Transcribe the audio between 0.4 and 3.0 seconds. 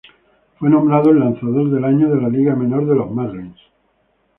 Fue nombrado el Lanzador del Año de la Liga Menor de